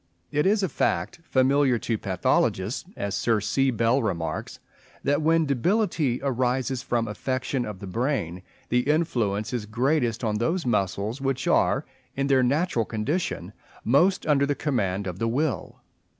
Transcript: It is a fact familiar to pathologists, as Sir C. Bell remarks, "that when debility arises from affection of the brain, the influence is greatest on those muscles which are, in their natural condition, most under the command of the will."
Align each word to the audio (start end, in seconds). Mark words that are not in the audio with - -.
It 0.31 0.47
is 0.47 0.63
a 0.63 0.67
fact 0.67 1.19
familiar 1.23 1.77
to 1.77 1.95
pathologists, 1.95 2.85
as 2.97 3.13
Sir 3.15 3.39
C. 3.39 3.69
Bell 3.69 4.01
remarks, 4.01 4.57
"that 5.03 5.21
when 5.21 5.45
debility 5.45 6.19
arises 6.23 6.81
from 6.81 7.07
affection 7.07 7.67
of 7.67 7.77
the 7.77 7.85
brain, 7.85 8.41
the 8.69 8.89
influence 8.89 9.53
is 9.53 9.67
greatest 9.67 10.23
on 10.23 10.39
those 10.39 10.65
muscles 10.65 11.21
which 11.21 11.45
are, 11.47 11.85
in 12.15 12.25
their 12.25 12.41
natural 12.41 12.83
condition, 12.83 13.53
most 13.83 14.25
under 14.25 14.47
the 14.47 14.55
command 14.55 15.05
of 15.05 15.19
the 15.19 15.27
will." 15.27 15.81